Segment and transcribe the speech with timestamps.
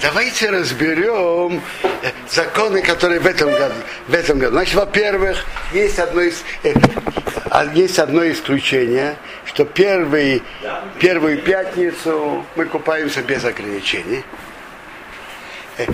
[0.00, 3.74] Давайте разберем э, законы, которые в этом году.
[4.06, 4.52] В этом году.
[4.52, 6.72] Значит, во-первых, есть одно, из, э,
[7.50, 10.42] а, есть одно исключение, что первый,
[11.00, 14.22] первую пятницу мы купаемся без ограничений.
[15.78, 15.86] Э,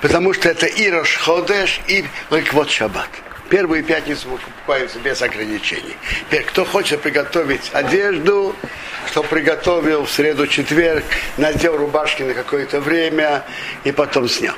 [0.00, 3.10] потому что это и Рошходеш, и Ликвот Шаббат.
[3.50, 5.96] Первую пятницу мы купаемся без ограничений.
[6.20, 8.54] Теперь, кто хочет приготовить одежду,
[9.08, 11.04] что приготовил в среду четверг,
[11.36, 13.44] надел рубашки на какое-то время
[13.82, 14.54] и потом снял.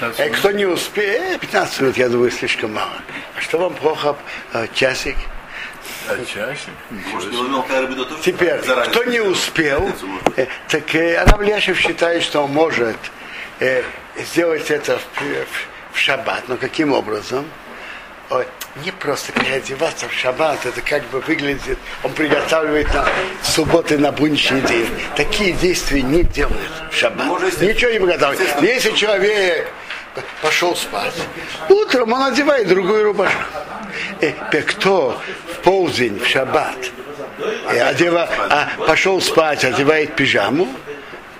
[0.00, 2.94] Э, кто не успеет, 15 минут, я думаю, слишком мало.
[3.36, 4.16] А что вам плохо?
[4.54, 5.16] Э, часик?
[6.08, 6.72] А часик?
[8.24, 9.90] Теперь, кто не успел,
[10.36, 12.96] э, так э, Равляшев считает, что он может
[13.60, 13.82] э,
[14.16, 16.44] сделать это в, в, в шаббат.
[16.48, 17.44] Но каким образом?
[18.32, 18.46] Ой,
[18.82, 23.06] не просто переодеваться в шаббат, это как бы выглядит, он приготавливает на
[23.42, 24.88] субботы на будничный день.
[25.16, 27.28] Такие действия не делают в шаббат.
[27.60, 28.62] Ничего не приготавливает.
[28.62, 29.70] Если человек
[30.40, 31.12] пошел спать,
[31.68, 33.42] утром он одевает другую рубашку.
[34.22, 35.20] И э, кто
[35.52, 36.90] в полдень, в шаббат,
[37.38, 40.68] и э, одева, а пошел спать, одевает пижаму,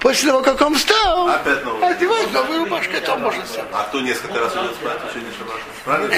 [0.02, 1.88] После того, как он встал, Опять новый.
[1.88, 3.64] одевает новую рубашку, это он может сам.
[3.72, 5.32] А кто несколько раз идет спать, еще не?
[5.84, 6.14] Правильно?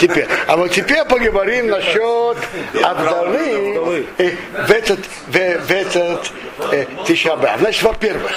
[0.00, 2.38] Теперь, а вот теперь поговорим насчет
[2.82, 4.06] Абдалы
[4.52, 6.32] в этот, в, в этот
[6.72, 7.56] э, Тишаба.
[7.58, 8.32] Значит, во-первых,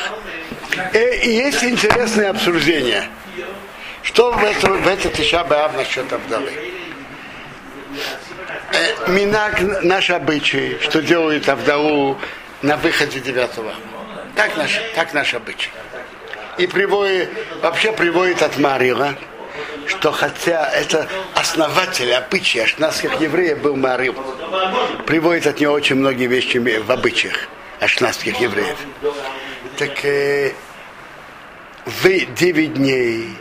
[0.91, 3.05] э, есть интересное обсуждение.
[4.03, 6.52] Что в, это, в этот Тишаба насчет Абдалы?
[8.73, 12.17] Э, Минак наш обычай, что делают Авдалу
[12.61, 13.73] на выходе девятого.
[14.42, 15.70] Так наш, так наш обычай.
[16.58, 17.30] И приводит,
[17.61, 19.14] вообще приводит от Марила,
[19.86, 24.16] что хотя это основатель обычая ашнадских евреев был Марил,
[25.06, 27.36] приводит от него очень многие вещи в обычаях
[27.81, 28.78] ашнадских евреев.
[29.78, 30.53] Так э,
[31.86, 33.38] в 9 дней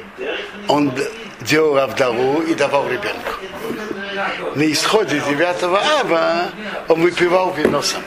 [0.68, 0.92] он
[1.40, 3.32] делал Авдалу и давал ребенку.
[4.54, 6.50] На исходе 9 ава
[6.88, 8.02] он выпивал вино сам.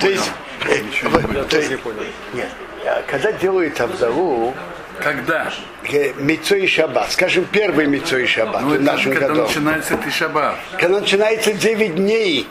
[0.00, 0.30] То есть,
[0.64, 1.70] э, то есть
[2.34, 2.48] нет,
[3.06, 4.54] когда делают Авдалу,
[5.00, 5.52] Когда?
[5.90, 9.42] э, Мицо и Шаббат, скажем, первый Мицо и Шаббат Ну, в нашем когда году.
[9.42, 10.56] начинается Тишаба.
[10.78, 12.48] Когда начинается 9 дней,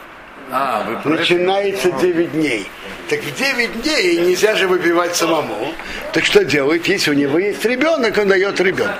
[0.51, 2.69] А, вы начинается 9 дней.
[3.09, 5.73] Так в 9 дней нельзя же выпивать самому.
[6.13, 6.87] Так что делает?
[6.87, 8.93] Если у него есть ребенок, он дает ребенку.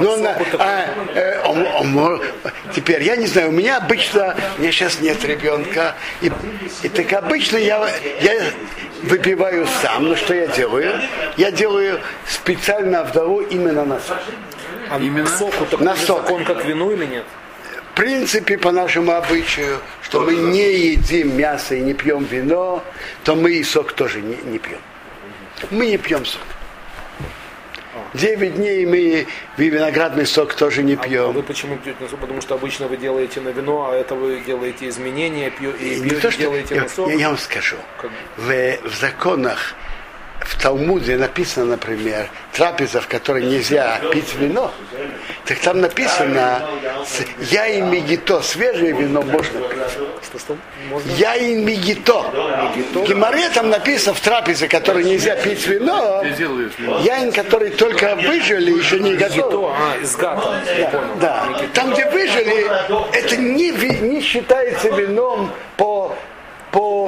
[0.00, 2.22] Но он, а, э, он- он мор-
[2.74, 6.30] теперь, я не знаю, у меня обычно, у меня сейчас нет ребенка, и,
[6.82, 7.88] и так обычно я,
[8.20, 8.32] я
[9.02, 11.00] выпиваю сам, но что я делаю?
[11.36, 14.18] Я делаю специально вдову именно на сок.
[14.90, 15.26] А Именно?
[15.26, 16.22] соку такой На сок.
[16.22, 17.24] закон, как вину или нет?
[17.92, 22.82] В принципе, по нашему обычаю, что мы не едим мясо и не пьем вино,
[23.24, 24.78] то мы и сок тоже не, не пьем.
[25.70, 26.40] Мы не пьем сок.
[28.14, 29.26] Девять дней мы
[29.56, 31.32] виноградный сок тоже не А пьем.
[31.32, 32.20] вы почему пьете на сок?
[32.20, 36.00] Потому что обычно вы делаете на вино, а это вы делаете изменения, пью, и И
[36.00, 37.08] не пьете, то, что- делаете я, на сок.
[37.10, 37.76] я- я вам скажу.
[38.00, 39.74] Как- В, в законах,
[40.40, 44.72] в Талмуде написано, например, трапеза, в которой нельзя пить вино,
[45.44, 46.62] так там написано,
[47.50, 49.78] я и мигито, свежее вино можно пить.
[50.90, 51.10] Можно?
[51.12, 52.22] Яин мигито.
[52.94, 56.22] В Геморе там написано в трапезе, которой нельзя пить вино.
[56.22, 57.00] Вино.
[57.00, 59.50] Яин, который только выжили, еще не готов.
[59.50, 59.96] То, а,
[60.78, 61.04] я понял.
[61.20, 62.66] Да, там, где выжили,
[63.12, 65.97] это не, не считается вином по,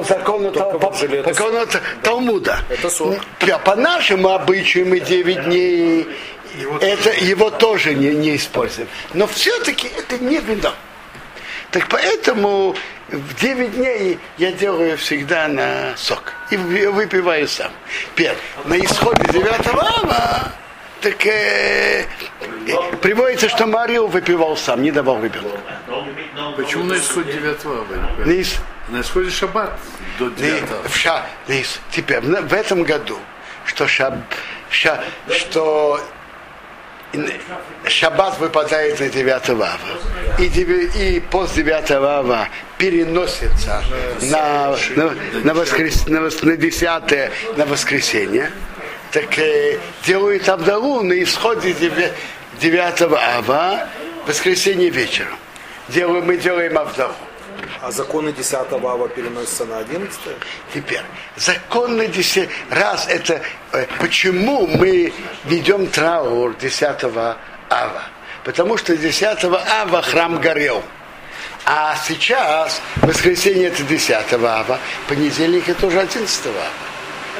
[0.01, 2.59] по закону, Тал- по, это по закону Та- Талмуда.
[2.69, 3.15] Это сок.
[3.45, 6.07] Да, По нашему обычаю мы 9 дней,
[6.81, 8.87] это, его тоже не, не используем.
[9.13, 10.73] Но все-таки это не вино.
[11.71, 12.75] Так поэтому
[13.09, 16.33] в 9 дней я делаю всегда на сок.
[16.51, 17.71] И вы- выпиваю сам.
[18.15, 18.37] Первый.
[18.65, 20.51] На исходе 9 ава
[21.01, 22.05] так э,
[22.67, 25.57] э, приводится, что Марил выпивал сам, не давал ребенку.
[26.57, 27.85] Почему на исходе 9 ава?
[28.91, 29.71] На ис- На исходе шаббат
[30.19, 31.25] до на- 9 в, ша-
[31.91, 33.17] теперь, в этом году,
[33.65, 34.13] что, шаб,
[34.69, 35.99] ша- что
[37.87, 39.71] шаббат выпадает на 9 ава,
[40.39, 43.83] и, и пост 9 ава переносится
[44.21, 48.51] на, на, на, воскрес, на, на 10 на воскресенье,
[49.11, 52.11] так э, делают Абдалу на исходе 9,
[52.59, 53.87] 9 ава
[54.25, 55.35] воскресенье вечером.
[55.89, 57.13] Делаем, мы делаем Абдалу.
[57.81, 60.19] А законы 10 ава переносятся на 11
[60.73, 61.01] Теперь,
[61.35, 63.41] законно 10, раз это,
[63.73, 65.13] э, почему мы
[65.45, 67.03] ведем траур 10
[67.69, 68.03] ава?
[68.43, 70.83] Потому что 10 ава храм горел.
[71.65, 76.67] А сейчас воскресенье это 10 ава, понедельник это уже 11 ава.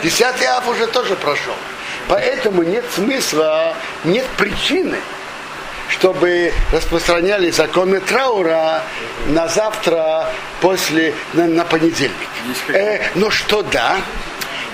[0.04, 1.56] 10 ав уже тоже прошел.
[2.08, 3.74] Поэтому нет смысла,
[4.04, 4.98] нет причины,
[5.92, 8.82] чтобы распространяли законы траура
[9.28, 10.30] на завтра
[10.62, 12.16] после, на, на понедельник.
[12.70, 14.00] Э, но что да,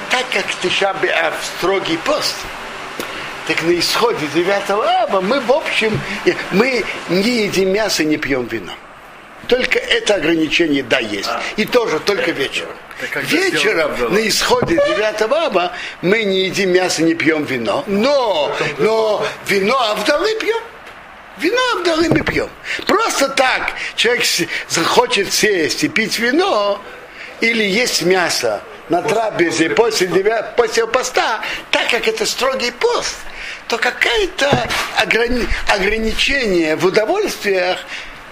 [0.10, 2.36] так как Тишаби Ав строгий пост,
[3.48, 6.00] так на исходе 9 аба мы, в общем,
[6.52, 8.74] мы не едим мясо, не пьем вино.
[9.48, 11.30] Только это ограничение, да, есть.
[11.56, 12.76] И тоже только вечером.
[13.24, 15.72] Вечером на исходе 9 аба
[16.02, 17.84] мы не едим мясо, не пьем вино.
[17.88, 20.62] Но, но вино Авдалы пьем.
[21.40, 22.50] Вино Авдалы мы пьем.
[22.86, 24.24] Просто так человек
[24.70, 26.82] захочет сесть и пить вино
[27.42, 30.54] или есть мясо на трапезе после, девя...
[30.56, 31.42] после поста,
[31.72, 33.16] так как это строгий пост,
[33.68, 34.68] то какое-то
[34.98, 35.48] ограни...
[35.70, 37.80] ограничение в удовольствиях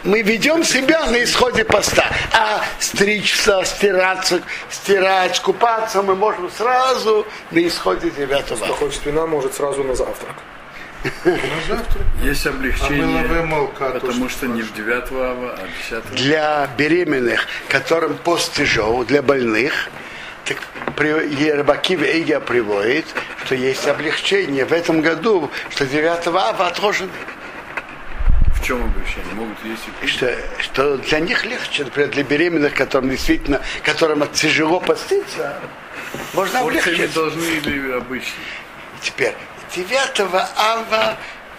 [0.03, 2.05] мы ведем себя на исходе поста.
[2.31, 8.63] А стричься, стираться, стирать, купаться мы можем сразу на исходе девятого.
[8.63, 10.35] Кто хочет вина, может сразу на завтрак.
[12.23, 13.25] Есть облегчение,
[13.79, 19.03] А потому что что не в 9 ава, а 10 Для беременных, которым пост тяжел,
[19.05, 19.89] для больных,
[20.45, 20.57] так
[20.97, 23.05] Рыбакив Эйга приводит,
[23.45, 27.11] что есть облегчение в этом году, что 9 ава отложены.
[28.55, 29.33] В чем облегчение?
[29.33, 34.79] Могут есть и что, что для них легче, например, для беременных, которым действительно, которым тяжело
[34.79, 35.59] поститься,
[36.33, 37.13] можно облегчить.
[37.13, 38.41] должны или обычно?
[39.01, 39.35] Теперь,
[39.73, 40.19] 9
[40.57, 41.17] ава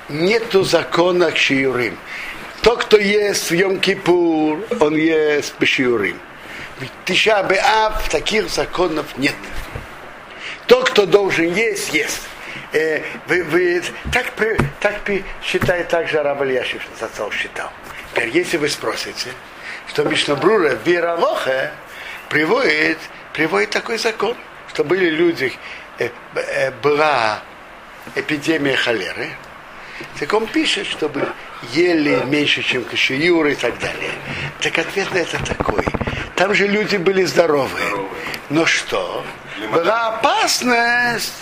[0.09, 1.99] нету закона к шиюрим.
[2.63, 6.19] Тот, кто ест в Йом-Кипур, он ест по шиюрим.
[7.05, 9.35] Тиша Беав таких законов нет.
[10.67, 12.23] Тот, кто должен есть, ест.
[12.73, 13.83] Э, вы, вы,
[14.13, 14.33] так,
[14.81, 15.01] так
[15.43, 17.71] считает также Раб Ильяшев, Зацал считал.
[18.13, 19.31] Теперь, если вы спросите,
[19.89, 21.73] что Мишнабрура Виравоха
[22.29, 22.99] приводит,
[23.33, 24.37] приводит такой закон,
[24.69, 25.53] что были люди,
[25.99, 27.41] э, э, была
[28.15, 29.31] эпидемия холеры,
[30.19, 31.29] так он пишет, чтобы
[31.73, 34.13] ели меньше, чем кашиюры и так далее.
[34.61, 35.85] Так ответ на это такой.
[36.35, 38.09] Там же люди были здоровые.
[38.51, 39.25] Но что?
[39.73, 41.33] Была опасность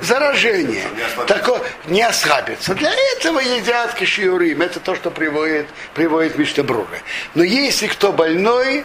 [0.00, 0.84] заражения.
[1.26, 2.74] Такое не ослабиться.
[2.74, 4.62] Для этого едят кашиюрим.
[4.62, 6.86] Это то, что приводит, приводит Миштабрура.
[7.34, 8.84] Но если кто больной,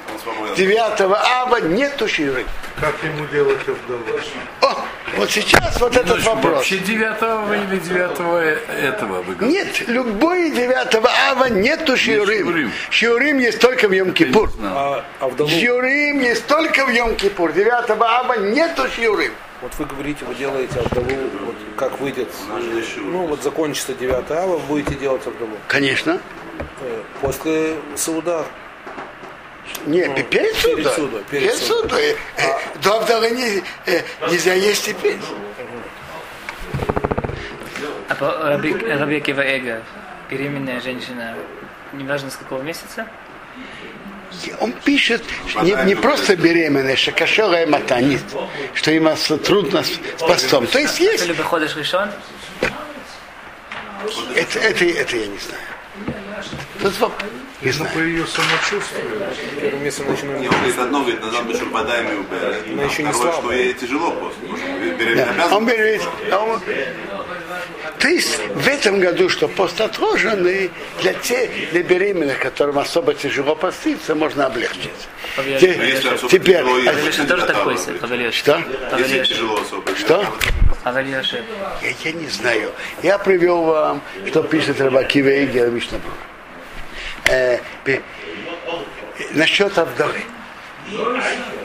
[0.56, 2.48] 9 аба нету шиюрим.
[2.80, 4.20] Как ему делать Авдалу?
[4.62, 4.86] О,
[5.18, 6.56] вот сейчас вот этот вопрос.
[6.56, 9.66] Вообще 9 ава или 9 этого вы говорите?
[9.66, 10.96] Нет, любой 9
[11.30, 12.46] ава нету шиурим.
[12.46, 12.72] шиурим.
[12.90, 14.50] Шиурим есть только в Йом-Кипур.
[14.64, 17.54] А, а вдову, Шиурим есть только в Йом-Кипур.
[17.54, 19.34] 9 ава нету шиурим.
[19.62, 21.10] Вот вы говорите, вы делаете вдову,
[21.46, 22.30] вот как выйдет,
[22.98, 25.56] ну вот закончится 9 ава, вы будете делать вдову.
[25.68, 26.20] Конечно.
[26.82, 28.46] Э, После суда.
[29.86, 31.98] Нет, Ну, перед судом, перед судом.
[31.98, 32.44] Э, э,
[32.84, 33.64] До Авдала не-
[34.30, 35.22] нельзя есть и пить.
[38.10, 39.84] А по Раби, Раби Акива Эга,
[40.30, 41.36] беременная женщина,
[41.94, 43.08] неважно с какого месяца,
[44.60, 45.24] Он пишет
[45.62, 48.22] не, не просто беременная, что кошелая матанит,
[48.74, 49.10] что им
[49.44, 50.68] трудно с, с постом.
[50.68, 52.10] То есть есть, или выходишь решен,
[54.36, 55.64] это, это, это я не знаю.
[56.82, 57.24] Тут воп-
[57.62, 57.92] не Ну, знаю.
[57.94, 59.28] по ее самочувствию.
[59.60, 60.42] Первым местом начинаем.
[60.42, 62.64] Не, он говорит одно, говорит, назад бы шурпадаем и убирать.
[62.72, 63.42] Она еще не слабая.
[63.42, 64.40] что ей тяжело просто.
[65.54, 66.62] Он берет, он-
[68.00, 73.56] То есть в этом году, что пост отложенный, для тех, для беременных, которым особо тяжело
[73.56, 74.90] поститься, можно облегчить.
[75.60, 75.78] Те-
[76.32, 77.76] Теперь, а- Леша тоже такой,
[78.32, 78.64] что?
[78.98, 79.96] Если тяжело особо.
[79.96, 80.26] Что?
[81.82, 82.72] Я, я не знаю.
[83.04, 86.14] Я привел вам, что пишет Рыбаки Вейгер Мишнабур.
[87.26, 87.60] Э,
[89.34, 90.22] насчет Авдалы.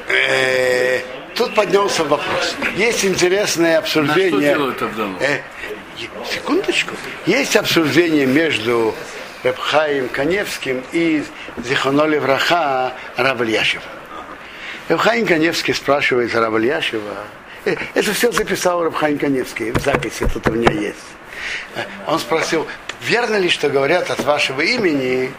[0.09, 1.01] Э,
[1.35, 2.57] тут поднялся вопрос.
[2.77, 4.55] Есть интересное На что обсуждение.
[4.55, 5.17] делают Авдалу?
[5.21, 5.39] Э,
[6.31, 6.95] секундочку.
[7.27, 8.95] Есть обсуждение между
[9.43, 11.25] Рабхаем Каневским и
[11.65, 13.83] Зихоноли Враха Равальяшева.
[14.89, 17.15] Рабхаим Каневский спрашивает Равальяшева.
[17.65, 19.71] Э, Это все записал Рабхаим Каневский.
[19.73, 20.99] В записи тут у меня есть.
[21.75, 22.67] Э, Он спросил,
[23.03, 25.33] верно ли, что говорят от вашего имени,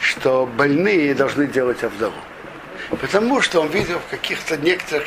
[0.00, 2.14] что больные должны делать Авдалу?
[2.90, 5.06] Потому что он видел в каких-то некоторых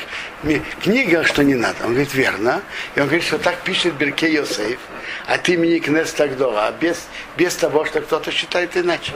[0.81, 1.83] книгах, что не надо.
[1.83, 2.61] Он говорит, верно.
[2.95, 4.79] И он говорит, что так пишет Берке Йосейф
[5.27, 9.13] от имени Кнес Тагдола, а без, без того, что кто-то считает иначе.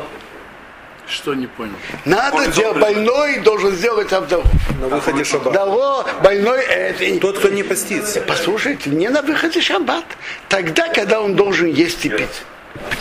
[1.07, 1.75] Что не понял?
[2.03, 4.43] Надо Он делать, больной должен сделать Авдалу.
[4.81, 5.53] На выходе шаббат.
[5.53, 7.19] Дало, больной это...
[7.21, 8.19] Тот, кто не постится.
[8.19, 10.03] Послушайте, не на выходе шаббат.
[10.49, 12.43] Тогда, когда он должен есть и пить.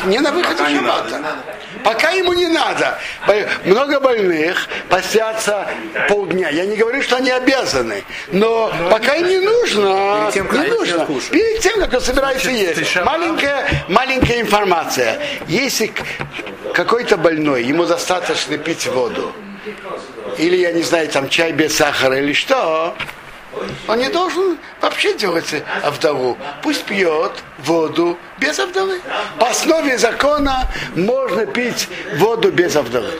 [0.05, 1.03] Не на выходе Пока не шаббата.
[1.03, 1.43] надо, не надо.
[1.85, 2.99] Пока ему не надо.
[3.65, 5.69] Много больных постятся
[6.09, 6.49] полдня.
[6.50, 8.05] Я не говорю, что они обязаны.
[8.29, 10.21] Но, пока им не нужно.
[10.21, 11.07] Перед тем, как не нужно.
[11.31, 12.97] Перед тем, как он собирается есть.
[13.05, 15.19] Маленькая, маленькая информация.
[15.49, 15.93] Если
[16.75, 19.33] какой-то больной, ему достаточно пить воду,
[20.38, 22.95] или, я не знаю, там чай без сахара или что,
[23.89, 26.37] он не должен вообще делать авдову.
[26.63, 29.01] Пусть пьет воду без авдовы.
[29.39, 33.11] По основе закона можно пить воду без авдовы.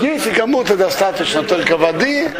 [0.00, 2.30] Если кому-то достаточно только воды,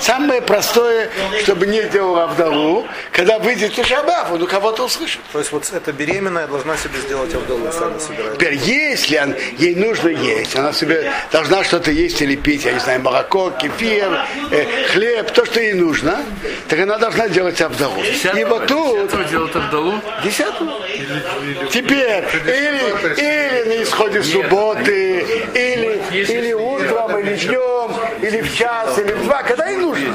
[0.00, 1.08] самое простое,
[1.42, 5.20] чтобы не делал авдову, когда выйдет шабаф, он у кого-то услышит.
[5.32, 8.36] То есть вот эта беременная должна себе сделать Авдалу, если она собирается.
[8.36, 12.80] Теперь, если он- ей нужно есть, она себе должна что-то есть или пить, я не
[12.80, 14.08] знаю, молоко, кефир,
[14.50, 16.20] э, хлеб, то, что ей нужно,
[16.68, 18.00] так она должна делать авдову.
[18.02, 19.94] И вот тут делать Авдалу?
[20.24, 20.70] Десятую?
[21.70, 22.80] Теперь, или,
[23.16, 27.92] или на исходе субботы, или, или утром, или днем,
[28.22, 30.14] или в час, или в два, когда и нужно.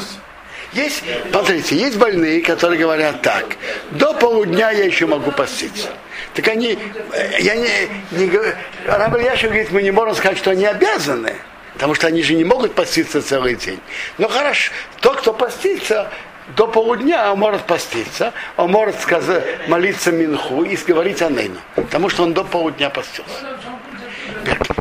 [0.73, 3.45] Есть, смотрите, есть больные, которые говорят так,
[3.91, 5.87] до полудня я еще могу поститься.
[6.33, 6.77] Так они,
[7.13, 7.69] э, я не,
[8.11, 8.53] не говорю,
[8.85, 11.35] Раб Ильяшев говорит, мы не можем сказать, что они обязаны,
[11.73, 13.79] потому что они же не могут поститься целый день.
[14.17, 16.11] Но хорошо, тот, кто постится,
[16.57, 22.23] до полудня он может поститься, он может сказать, молиться Минху и говорить Анейну, потому что
[22.23, 23.57] он до полудня постился.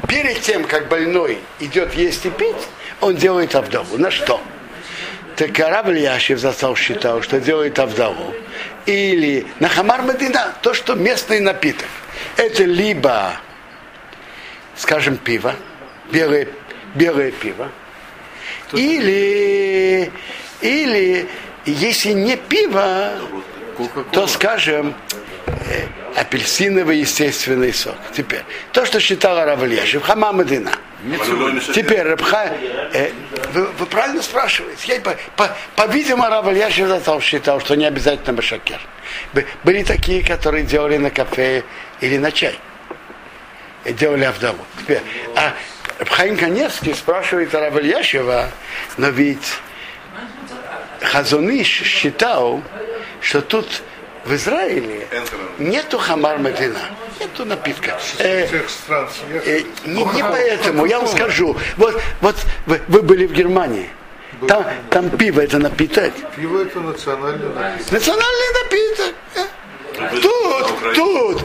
[0.08, 2.56] Перед тем, как больной идет есть и пить,
[3.00, 3.98] он делает авдову.
[3.98, 4.40] На что?
[5.36, 8.34] Так араб Ильяшев застал считал, что делает авдову.
[8.86, 11.88] Или на хамар Медина, то, что местный напиток.
[12.36, 13.32] Это либо,
[14.76, 15.54] скажем, пиво,
[16.12, 16.48] белое,
[16.94, 17.70] белое пиво,
[18.72, 20.10] или,
[20.60, 21.28] или,
[21.64, 23.12] если не пиво,
[24.12, 24.94] то, скажем,
[25.46, 27.96] э, апельсиновый естественный сок.
[28.16, 28.42] Теперь,
[28.72, 30.70] то, что считал Равлешев, хамамадина.
[31.74, 32.52] Теперь, Рабха,
[32.92, 33.10] э,
[33.52, 34.94] вы, вы правильно спрашиваете.
[34.94, 38.80] Я, по, по, по-видимому, Равлешев считал, что не обязательно башакер.
[39.32, 41.62] Бы- Были такие, которые делали на кафе
[42.00, 42.58] или на чай.
[43.84, 44.64] И делали авдову.
[44.80, 45.02] Теперь,
[45.36, 45.52] а
[46.06, 48.48] Хаим Каневский спрашивает Рава Ильяшева,
[48.96, 49.58] но ведь
[51.02, 52.62] Хазуныш считал,
[53.20, 53.82] что тут
[54.24, 55.06] в Израиле
[55.58, 56.80] нету хамар Медина,
[57.20, 57.98] нету напитка.
[58.18, 58.46] Э,
[59.44, 61.56] э, не, не поэтому, я вам скажу.
[61.76, 63.88] Вот, вот вы, вы были в Германии.
[64.48, 66.12] Там, там пиво это напиток.
[66.36, 67.92] Пиво это национальный напиток.
[67.92, 69.14] Национальный напиток.
[69.36, 70.20] э.
[70.20, 71.44] Тут, тут.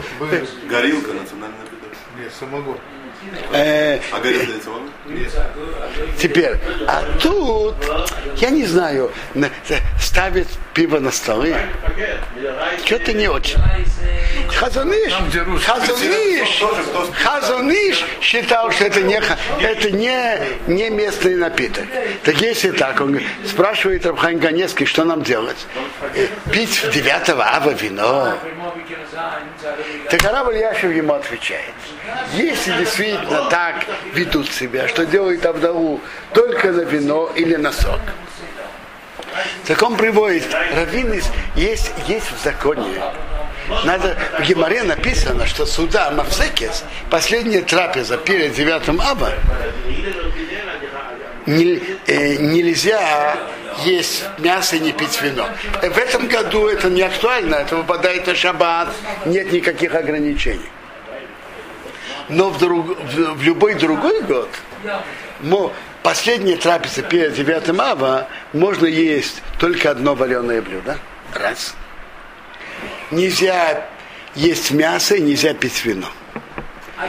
[0.68, 1.79] Горилка национальная напиток.
[2.20, 2.76] Нет, самогон.
[3.52, 4.90] Э, А горилка это самогон?
[6.18, 7.74] Теперь, а тут,
[8.36, 9.50] я не знаю, на-
[10.00, 11.54] ставят пиво на столы.
[12.84, 13.56] Что-то не очень.
[13.58, 14.20] Русские.
[15.66, 16.62] Хазуныш,
[17.22, 19.20] Хазуныш считал, что это не,
[19.60, 21.84] это не, не местный напиток.
[22.24, 25.66] Так если так, он спрашивает Рабхайн Ганевский, что нам делать?
[26.14, 28.34] Э, Пить в 9 ава вино.
[30.10, 31.74] Так Араб Ильяшев ему отвечает.
[32.34, 36.00] Если действительно так ведут себя, что делают Авдову
[36.34, 38.00] только на вино или на сок,
[39.66, 40.44] так он приводит,
[40.74, 43.00] раввин есть, есть в законе.
[43.84, 49.32] Надо, в Геморе написано, что суда Мавсекес, последняя трапеза перед 9 аба,
[51.46, 53.36] не- э, нельзя
[53.84, 55.48] есть мясо и не пить вино.
[55.82, 58.88] Э, В этом году это не актуально, это выпадает на шаббат,
[59.26, 60.68] нет никаких ограничений.
[62.28, 64.48] Но в, друг- в- в любой другой год
[66.02, 70.98] последняя трапеза перед 9 ава можно есть только одно вареное блюдо.
[71.34, 71.74] Раз.
[73.10, 73.86] Нельзя
[74.34, 76.06] есть мясо и нельзя пить вино.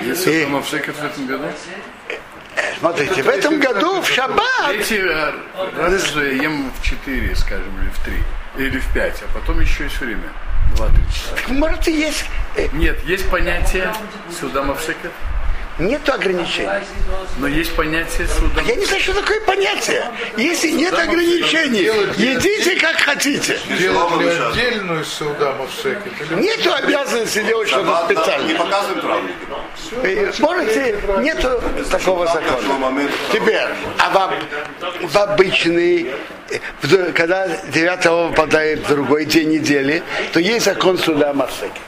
[0.04, 1.44] Если И- это Мавшекет в этом году?
[2.80, 8.00] Смотрите, в этом году в шаббат Эти э, же ем в 4, скажем, или в
[8.00, 8.14] 3,
[8.66, 10.30] или в 5, а потом еще есть время.
[10.76, 11.54] 2-3 часа.
[11.54, 12.26] может и есть.
[12.56, 13.94] э, Нет, есть понятие
[14.40, 15.12] суда Мавшекет,
[15.82, 16.70] Нету ограничений.
[17.40, 20.04] но есть понятие суда Я не знаю, что такое понятие.
[20.38, 23.58] Если нет ограничений, едите как хотите.
[23.80, 26.12] Делать ли отдельную саудамов шекет?
[26.20, 28.56] Или Нету обязанности делать что-то да, Не специальное.
[28.58, 29.36] показываем травники.
[30.04, 33.10] Э, Можете, нету такого закона.
[33.34, 33.62] Теперь,
[33.98, 36.12] а в, в обычный,
[36.50, 41.82] э, когда 9 выпадает в другой день недели, то есть закон суда Марсеки.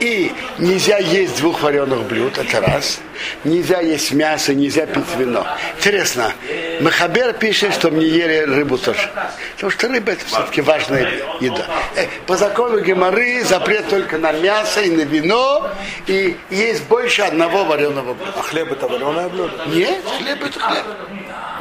[0.00, 3.00] И нельзя есть двух вареных блюд, это раз.
[3.44, 5.46] Нельзя есть мясо, нельзя пить вино.
[5.76, 6.32] Интересно,
[6.80, 9.10] Махабер пишет, что мне ели рыбу тоже.
[9.56, 11.06] Потому что рыба это все-таки важная
[11.40, 11.66] еда.
[11.96, 15.70] Э, По закону Геморы запрет только на мясо и на вино,
[16.06, 18.32] и есть больше одного вареного блюда.
[18.38, 19.52] А хлеб это вареное блюдо?
[19.66, 20.84] Нет, хлеб это хлеб.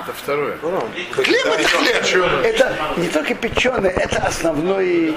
[0.03, 0.57] Это второе.
[1.11, 2.45] Хлеб это хлеб.
[2.45, 5.13] Это не только печеный, это основной,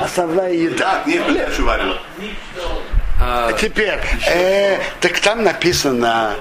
[0.00, 1.02] основная еда.
[1.06, 1.96] Нет, я шуварил.
[3.20, 6.34] А теперь, э, так там написано,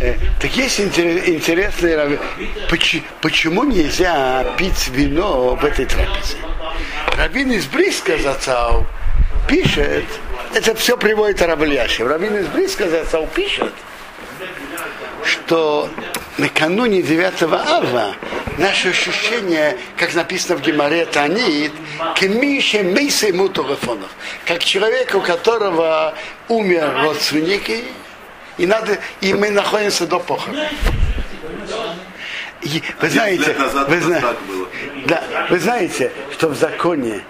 [0.00, 2.20] э, так есть интерес- интересный, рав-
[2.68, 6.36] поч- почему нельзя пить вино в этой трапезе?
[7.16, 8.86] Равин из Бриска зацал
[9.46, 10.04] пишет,
[10.54, 12.08] это все приводит Равляшев.
[12.08, 13.72] Равин из Бриска зацал пишет,
[15.24, 15.88] что
[16.38, 18.14] накануне 9 ава
[18.58, 21.72] наше ощущение, как написано в Геморе Танит,
[22.16, 24.10] кемише мейсе мутугафонов,
[24.44, 26.14] как человек, у которого
[26.48, 27.84] умер родственники,
[28.58, 30.60] и, надо, и мы находимся до похорон.
[32.62, 33.56] И вы знаете,
[33.88, 34.34] вы, зна-
[35.06, 37.22] да, вы знаете, что в законе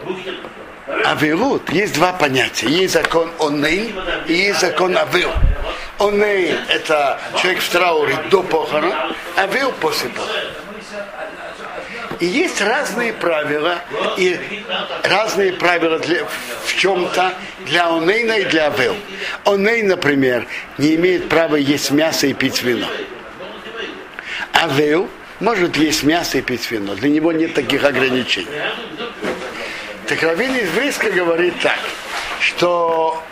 [1.04, 2.66] Аверут есть два понятия.
[2.68, 3.94] Есть закон Онейн
[4.26, 5.30] и есть закон Авил.
[6.00, 8.92] Онейн– это человек в трауре до похорон,
[9.36, 10.59] Авил– после похорон.
[12.20, 13.78] И есть разные правила,
[14.18, 14.38] и
[15.02, 16.25] разные правила для,
[16.64, 17.35] в чем-то
[17.66, 18.97] для Онейна и для Авил.
[19.44, 20.47] Онейн, например,
[20.78, 22.87] не имеет права есть мясо и пить вино.
[24.52, 25.09] Авил
[25.40, 26.94] может есть мясо и пить вино.
[26.94, 28.49] Для него нет таких ограничений.
[30.06, 31.78] Так Равин из Бриска говорит так,
[32.40, 33.23] что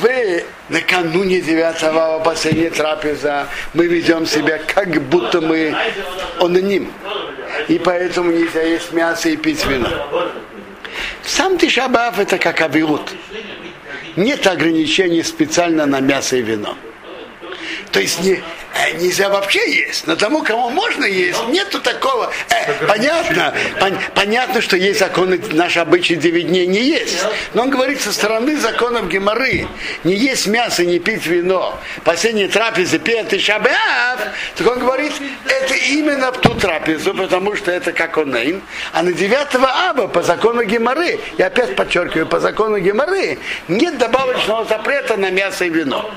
[0.00, 5.74] вы накануне 9 ава последняя трапеза, мы ведем себя как будто мы
[6.40, 6.92] онаним.
[7.68, 9.88] И поэтому нельзя есть мясо и пить вино.
[11.24, 13.12] Сам Тишабаав это как авиут.
[14.16, 16.76] Нет ограничений специально на мясо и вино.
[17.92, 18.42] То есть не,
[18.78, 22.32] э, нельзя вообще есть, но тому, кому можно есть, нету такого.
[22.50, 27.18] Э, понятно, пон- понятно, что есть законы, наш обычай 9 дней не есть.
[27.54, 29.66] Но он говорит со стороны законов Геморы.
[30.04, 31.78] Не есть мясо, не пить вино.
[32.04, 34.18] Последняя трапеза, пятый шаббат.
[34.56, 35.12] Так он говорит,
[35.46, 38.62] это именно в ту трапезу, потому что это как онейн.
[38.92, 44.64] А на 9 аба по закону Геморы, я опять подчеркиваю, по закону Геморы, нет добавочного
[44.64, 46.10] запрета на мясо и вино.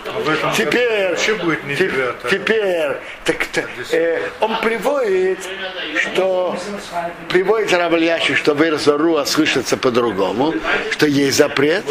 [0.58, 2.32] Теперь, вообще будет не те- девятое.
[2.52, 3.38] Теперь так,
[3.92, 5.40] э, он приводит,
[5.98, 6.58] что
[7.30, 10.54] приводит Равльяши, что Верзоруа слышится по-другому,
[10.92, 11.84] что есть запрет,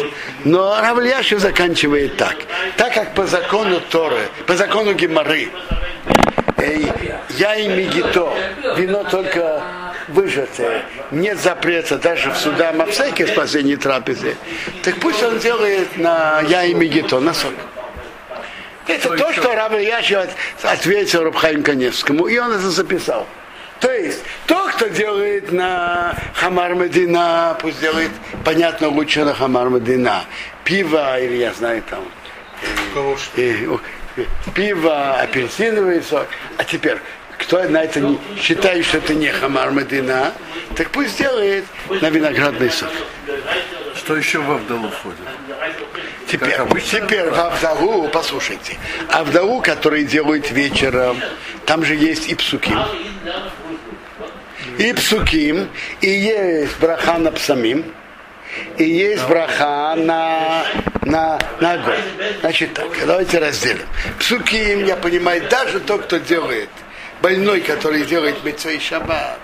[0.43, 2.35] но Равльяши заканчивает так.
[2.77, 5.49] Так как по закону Торы, по закону Геморы,
[6.57, 6.79] э,
[7.29, 8.33] я и Мигито,
[8.77, 9.63] вино только
[10.09, 14.35] выжатое, нет запрета даже в суда Мавсеке с последней трапезы,
[14.83, 17.53] так пусть он делает на я и Мигито, на сок.
[18.87, 23.27] Это то, что Рав Ильяшев от- ответил Рабхаим Каневскому, и он это записал.
[23.79, 28.11] То есть, то, кто делает на Хамар Медина, пусть делает,
[28.45, 30.23] понятно, лучше на Хамар Медина.
[30.63, 32.03] Пиво, или я знаю там,
[33.17, 33.17] что?
[33.37, 33.79] э, о,
[34.17, 36.27] э, пиво, апельсиновый сок.
[36.57, 36.97] А теперь,
[37.39, 40.31] кто на это не считает, что это не Хамар Медина,
[40.75, 42.89] так пусть делает на виноградный сок.
[43.95, 45.17] Что еще в Авдалу входит?
[46.31, 46.55] Теперь,
[46.89, 48.77] теперь в Авдалу, послушайте,
[49.09, 51.19] Авдалу, который делают вечером,
[51.65, 52.79] там же есть и псуким.
[54.77, 55.67] И псуким,
[55.99, 57.83] и есть браха на псамим,
[58.77, 60.63] и есть браха на,
[61.01, 61.99] на, на огонь.
[62.39, 63.85] Значит так, давайте разделим.
[64.17, 66.69] Псуким, я понимаю, даже тот, кто делает,
[67.21, 69.37] больной, который делает мецой шаббат,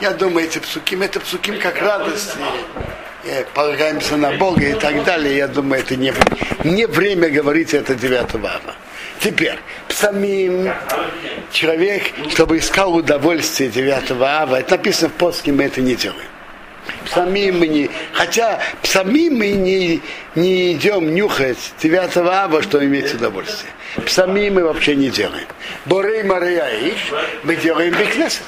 [0.00, 2.38] я думаю, эти псуким, это псуким как радости,
[3.54, 5.36] полагаемся на Бога и так далее.
[5.36, 6.12] Я думаю, это не,
[6.64, 8.74] не время говорить это 9 ава.
[9.20, 9.58] Теперь,
[9.88, 10.70] псамим,
[11.50, 16.28] человек, чтобы искал удовольствие 9 ава, это написано в постке, мы это не делаем.
[17.06, 20.02] Псамим мы не, хотя псамим мы не,
[20.34, 23.72] не идем нюхать 9 ава, что иметь удовольствие.
[24.04, 25.46] Псамим мы вообще не делаем.
[25.86, 27.12] Борей Марияиш
[27.44, 28.42] мы делаем бикнесет.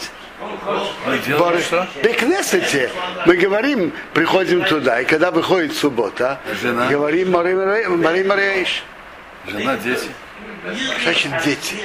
[1.63, 1.87] Что?
[2.03, 2.91] В Кнессете
[3.27, 6.87] мы говорим, приходим туда, и когда выходит суббота, Жена.
[6.89, 8.83] говорим Мария Марияиш.
[9.47, 10.09] Жена, дети.
[11.05, 11.77] Значит, дети.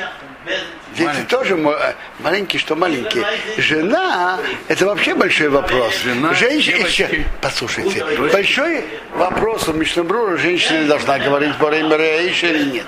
[0.97, 3.23] Дети тоже мо- э, маленькие, что маленькие.
[3.57, 5.93] Жена, это вообще большой вопрос.
[6.03, 7.01] Жена, Женщина, девочки.
[7.03, 8.03] еще- послушайте,
[8.33, 12.85] большой вопрос у Мишнабрура, женщина должна говорить Борей Марияиш или нет.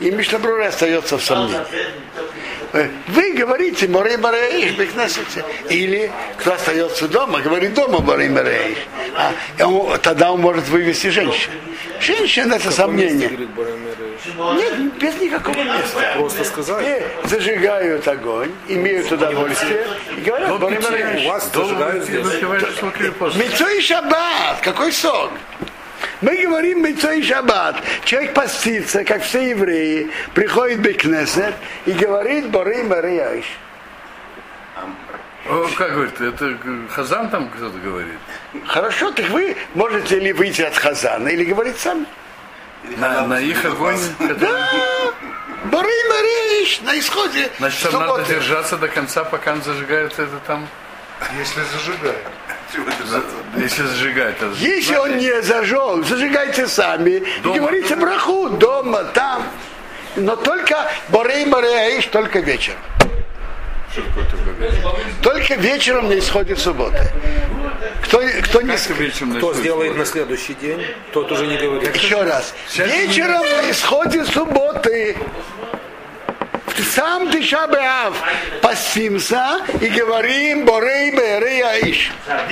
[0.00, 1.60] И Мишнабрура остается в сомнении.
[2.72, 4.74] Э, вы говорите Морей Мореиш,
[5.68, 8.78] или кто остается дома, говорит дома Морей Мореиш.
[9.16, 9.32] А,
[9.66, 11.50] он- тогда он может вывести женщин.
[12.00, 13.30] Женщина это сомнение.
[14.54, 16.00] Нет, без никакого места.
[16.16, 16.86] Просто сказать.
[17.24, 21.28] И зажигают огонь, имеют удовольствие и говорят Морей У Мореиш.
[21.28, 22.26] вас зажигают здесь.
[23.68, 24.60] и шаббат.
[24.62, 25.30] Какой сок?
[26.20, 27.76] Мы говорим Митцо и шаббат.
[28.04, 31.54] Человек постится, как все евреи, приходит в Бекнесет
[31.86, 33.46] и говорит Борей Марияиш.
[35.48, 36.56] О, как говорит, это
[36.90, 38.18] Хазан там кто-то говорит?
[38.66, 42.04] Хорошо, так вы можете ли выйти от Хазана или говорить сами?
[42.98, 44.50] На, на их огонь, который...
[45.64, 50.66] Борей Марияиш на исходе Значит, там надо держаться до конца, пока он зажигает это там.
[51.38, 52.26] Если зажигает.
[53.56, 54.52] Если зажигает, это...
[54.58, 57.56] Если он не зажег, зажигайте сами Дома.
[57.56, 59.42] и говорите браху дома, там.
[60.16, 62.74] Но только Борей Марияиш только такое?
[65.22, 67.10] Только вечером на исходе субботы.
[68.04, 68.76] Кто, кто не
[69.38, 71.94] Кто сделает на следующий день, тот уже не говорит.
[71.94, 72.54] Еще раз.
[72.76, 75.16] Вечером на исходе субботы.
[76.80, 78.14] В сам Тишабеав
[78.62, 82.10] постимся и говорим Борей Берей Аиш.
[82.26, 82.48] Я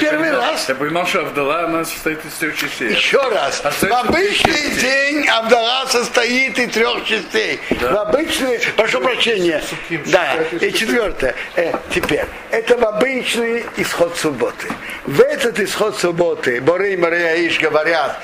[0.00, 2.90] первый раз Я понимал- что Авдала у нас состоит из трех частей.
[2.92, 3.60] Еще раз.
[3.60, 7.60] В Остается обычный день Авдала состоит из трех частей.
[7.68, 9.60] В обычный, прошу прощения,
[10.06, 11.34] да, и четвертое.
[11.56, 14.68] Э, теперь, это в обычный исход субботы.
[15.04, 18.20] В этот исход субботы Борей Мария Иш говорят,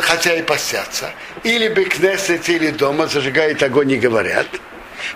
[0.00, 1.10] хотя и постятся,
[1.42, 4.46] или Бекнесет, или дома зажигает огонь и говорят.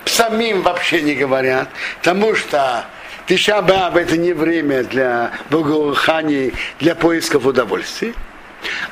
[0.05, 2.85] Самим вообще не говорят, потому что
[3.27, 8.13] Тиша Бааб это не время для богоуханий, для поисков удовольствий.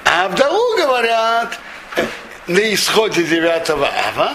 [0.05, 1.59] А в Дау говорят
[2.47, 4.33] на исходе 9 ава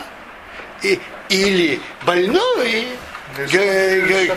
[0.83, 2.89] и, или больной
[3.37, 4.37] г- г-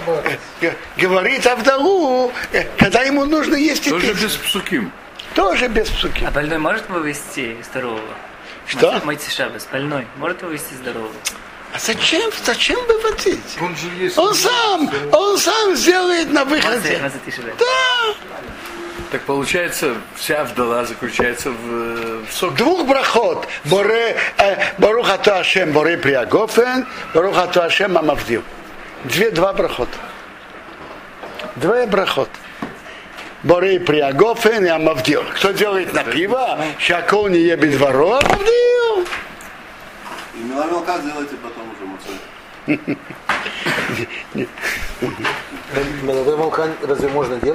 [0.62, 4.22] г- говорит Авдалу, э, когда ему нужно есть и Тоже пить.
[4.24, 4.92] без псуким.
[5.36, 6.24] Тоже без псуки.
[6.26, 8.02] А больной может вывести здорового?
[8.68, 9.02] Что?
[9.04, 9.68] Мойти шабас.
[9.72, 11.14] Больной может вывести здорового?
[11.74, 13.58] А зачем, зачем выводить?
[13.62, 14.18] Он же есть.
[14.18, 17.00] Он сам, он сам сделает на выходе.
[17.58, 18.14] Да.
[19.12, 22.56] Так получается, вся Авдала заключается в, э, в соке.
[22.58, 23.46] Двух брахот.
[23.66, 28.44] Боре, э, Ато Ашем Боре Приагофен, Барух Ато Ашем Амавдил.
[29.04, 29.90] Две, два брахот.
[31.58, 32.30] Двое брахот.
[33.44, 35.24] Боре Приагофен и Амавдил.
[35.36, 36.60] Кто делает на пиво?
[36.78, 39.08] Шакол не ебет дворо, Амавдил.
[40.36, 42.88] И меломелка сделайте потом уже муцой.
[46.04, 47.50] Молодой волкан разве можно делать?